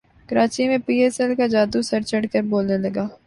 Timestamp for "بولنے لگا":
2.51-3.07